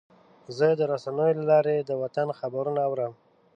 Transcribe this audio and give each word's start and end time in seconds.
زه 0.57 0.67
د 0.79 0.81
رسنیو 0.91 1.37
له 1.37 1.43
لارې 1.51 1.75
د 1.83 1.91
وطن 2.01 2.27
خبرونه 2.39 2.81
اورم. 2.89 3.13